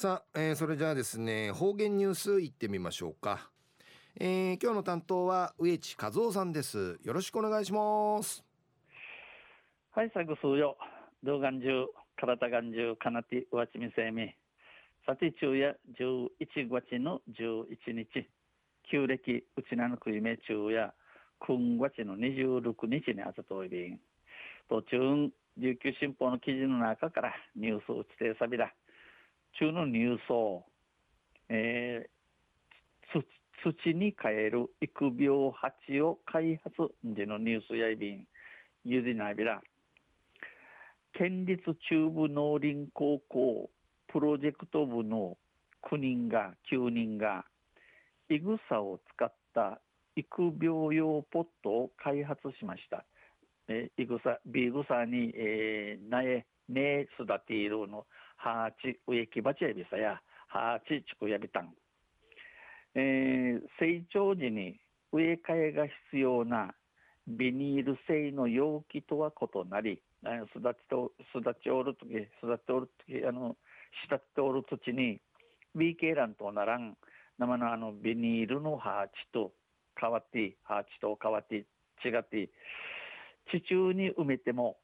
[0.00, 3.50] さあ、えー、それじゃあですね方言ニュースいってみましょうか、
[4.14, 7.00] えー、今日の担当は植地和夫さんです。
[7.02, 8.44] よろしくお願いします。
[9.90, 10.76] はい最後数よ。
[11.24, 11.58] 動画中
[12.14, 14.32] 体がん中かなてわちみせみ。
[15.04, 16.28] さて昼夜11
[16.70, 18.28] 月の11日。
[18.92, 20.94] 旧暦うちなのくいめ昼夜
[21.40, 23.98] 今月の26日にあたといびん。
[24.68, 28.72] 途中琉球新報の記事の中からニュースを指定さびだ。
[29.58, 30.64] 中のニュースを、
[31.48, 33.22] えー、
[33.64, 38.24] 土に変える育苗鉢を開発でのニュースやいびん
[38.84, 39.60] ゆでなびら
[41.12, 43.68] 県立中部農林高校
[44.12, 45.36] プロジェクト部の
[45.90, 47.44] 9人が9人が
[48.28, 49.80] いぐさを使った
[50.14, 53.04] 育苗用ポットを開発しました。
[53.68, 61.74] えいぐさ、ビグサに、えー、苗、ね育ているの、ハーチ、植木鉢やびさや、ハーチ、チクヤビタン。
[62.94, 64.80] えー、成長時に
[65.12, 66.74] 植え替えが必要な
[67.26, 70.00] ビニール製の容器とは異なり、
[70.56, 72.10] 育ちと育ちおるとき、
[72.42, 73.56] 育っておるとき、あの、
[74.08, 75.20] 慕っておる土地に、
[75.76, 76.96] BK ランとならん、
[77.38, 79.52] 生のあのビニールのハーチと
[80.00, 81.56] 変わって、ハーチと変わって、
[82.04, 82.50] 違って、
[83.50, 84.78] 地中に埋めても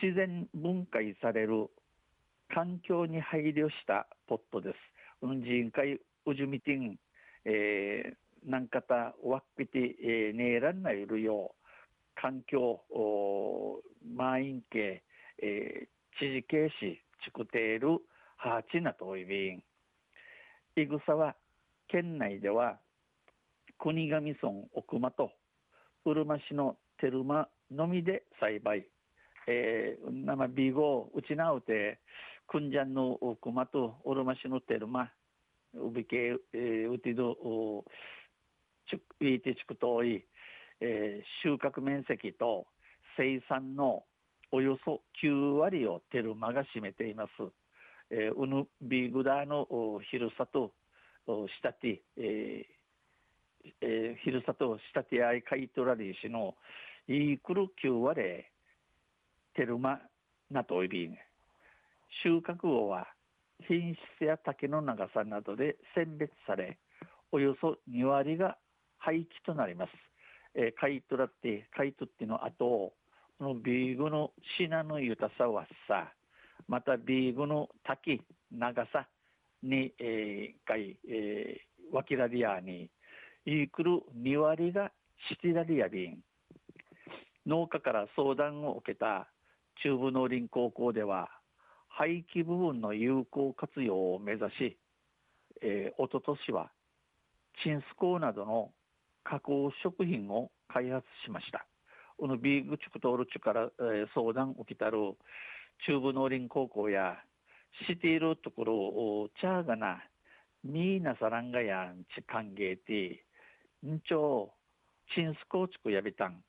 [0.00, 1.68] 自然分解される
[2.54, 4.76] 環境に配慮したポットです。
[5.22, 6.98] うんじんかい、うじみてん、
[7.44, 12.80] えー、なんかた、わっぴて、えー、ねえらんないるよう、環境、
[14.04, 15.02] 満員系、
[15.42, 17.98] えー、知事警視、ちくている、
[18.36, 19.62] ハーチナといびん。
[20.76, 21.36] いぐさは、
[21.88, 22.78] 県内では、
[23.78, 25.30] 国頭村奥間と、
[26.04, 28.86] うるま市の照間のみで栽培。
[29.46, 31.98] えー、なまビゴうちなうて、
[32.46, 35.10] くんじゃんの奥間と、うるま市の照間、
[35.74, 37.34] うびけ、えー、うてど、
[38.90, 40.24] ちく、いてちくとい、
[40.80, 42.66] えー、収穫面積と
[43.16, 44.04] 生産の
[44.50, 47.30] およそ9割をテルマが占めています。
[48.10, 49.66] えー、ウヌビグダーの
[50.10, 50.72] 広さと
[51.26, 52.82] したて、えー
[53.80, 56.54] えー、広さとしたてあいかいとらりしの
[57.08, 58.44] いくる9割
[59.54, 60.00] テルマ
[60.50, 61.16] なといびん。
[62.22, 63.06] 収穫後は
[63.66, 66.78] 品質や竹の長さなどで選別され、
[67.30, 68.58] およそ2割が
[68.98, 69.92] 廃棄となります。
[70.54, 72.92] えー、買い取らって、買い取っての後、
[73.38, 76.12] このビーグの品の豊さはさ、
[76.68, 78.20] またビーグの滝、
[78.50, 79.08] 長さ
[79.62, 82.90] に、えー、かい、えー、ワキラリアに、
[83.44, 84.92] いくる2割が
[85.28, 86.18] シティラリアビン。
[87.46, 89.31] 農家から相談を受けた
[89.82, 91.28] 中部農林高校では、
[91.88, 94.78] 廃棄部分の有効活用を目指し、
[95.60, 96.70] えー、おととしは、
[97.62, 98.72] チンスコーなどの
[99.24, 101.66] 加工食品を開発しました。
[102.18, 105.16] このビーグチュクトールチュから、えー、相談をきたる
[105.86, 107.16] 中部農林高校や
[107.88, 110.02] しているところをチャーガナ
[110.64, 114.50] ミーナサランガヤンチ歓迎ティンチョ
[115.14, 116.40] チンスコーチクヤビタン、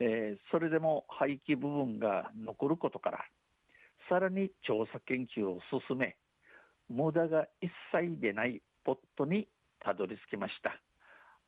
[0.00, 3.24] えー、それでも廃棄部分が残ることから
[4.08, 6.16] さらに調査研究を進め
[6.88, 9.48] 無駄が一切出ないポットに
[9.80, 10.80] たどり着きました。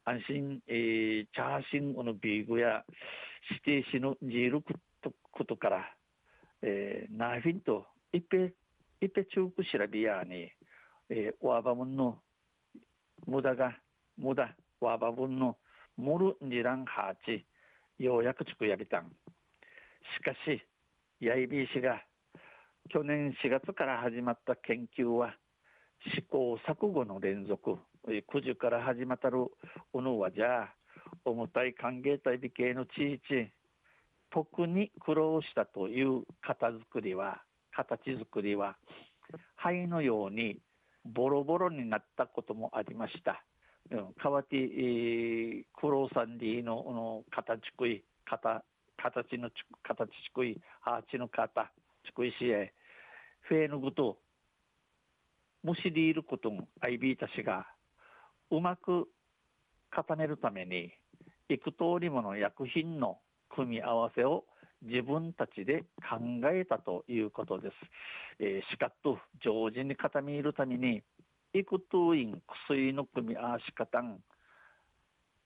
[0.04, 2.84] 安心、えー、チャーシングのビーグや
[3.66, 5.84] 指定しのジールことから、
[6.62, 8.46] えー、ナーフィンと一平、
[9.00, 10.50] 一平中く調べやに、
[11.10, 12.18] えー、ワーバムンの
[13.26, 13.76] 無駄が、
[14.16, 15.56] 無駄、ワーバムンの
[15.96, 17.44] モルニランハーチ、
[17.98, 19.08] ようやくつくやびたん。
[19.08, 20.62] しかし、
[21.20, 22.02] ヤイビー氏が
[22.90, 25.34] 去年4月から始まった研究は
[26.14, 27.76] 試行錯誤の連続
[28.06, 29.46] 9時から始まったる
[29.92, 30.74] おのはじゃあ
[31.24, 33.50] 重たい歓迎隊美形の地域
[34.30, 37.42] 特に苦労したという型作りは
[37.72, 38.76] 形作りは
[39.56, 40.58] 灰のように
[41.04, 43.44] ボロボロになったこともありました。
[44.20, 48.62] かわて、えー、苦労さんでのの形くい形
[48.96, 49.50] 形の
[49.82, 51.70] 形くいハーチの型
[52.06, 52.72] ちくいしえ
[53.42, 54.18] フェーヌグと
[55.62, 57.66] むしりいることもアイビーたちが
[58.50, 59.08] うまく
[59.90, 60.92] 固めるために
[61.48, 63.18] 幾通りもの薬品の
[63.48, 64.44] 組み合わせを
[64.82, 66.18] 自分たちで考
[66.52, 67.74] えたということです。
[68.38, 71.02] えー、しかっと常時に固めるために
[71.54, 72.34] 幾通り
[72.68, 74.18] 薬の組み合わし方ん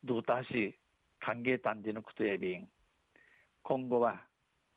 [0.04, 0.76] どうたし
[1.20, 2.68] 歓迎たんでのことやびん。
[3.62, 4.20] 今後は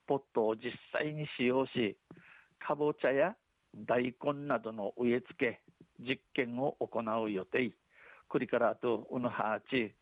[0.05, 1.97] ポットを実際に使用し
[2.59, 3.35] かぼちゃや
[3.75, 5.61] 大根などの植え付け
[5.99, 7.71] 実験を行う予定。
[8.27, 9.95] これからあとうぬはち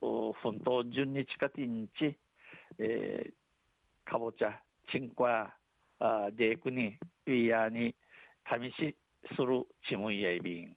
[0.00, 2.16] 奮闘順日かてんち、
[2.78, 4.60] えー、かぼちゃ
[4.90, 5.52] ちんこや
[6.36, 7.94] デークにウィアに
[8.44, 8.96] 試し
[9.36, 10.76] するちむいやいびん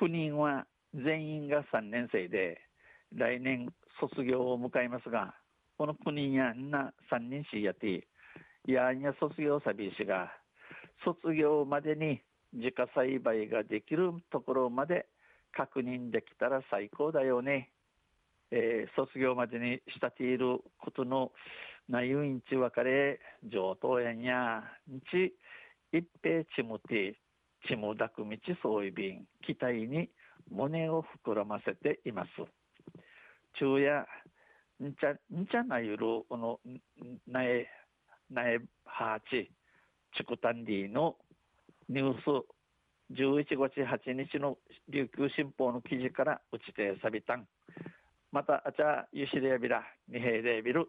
[0.00, 2.60] 9人は全員が3年生で
[3.14, 3.68] 来年
[4.00, 5.34] 卒業を迎えますが
[5.78, 8.06] この9人やんな3人しやて
[8.66, 10.30] やんや卒業さびしが
[11.04, 12.20] 卒業までに
[12.52, 15.06] 自家栽培ができるところまで
[15.52, 17.70] 確認できたら最高だよね。
[18.50, 21.32] えー、卒業までにしたていることの
[21.88, 23.18] 内容にち別れ
[23.50, 24.62] 上等園や
[25.10, 25.32] 日
[25.92, 27.18] 一平ちむて
[27.68, 28.28] ちむだく道
[28.62, 30.08] そうい便期待に
[30.50, 32.28] 胸を膨らませています。
[33.54, 34.06] 昼夜
[34.82, 35.98] んちゃんちゃなゆる
[36.28, 36.60] この
[37.28, 37.66] なえ
[38.30, 39.50] なえはち
[40.16, 41.16] チクタンディの
[41.88, 42.46] ニュース
[43.12, 44.56] 11月8日の
[44.88, 47.46] 琉球新報の記事から打ちてさびたん
[48.32, 50.88] またあちゃゆしれやびらにへいでびる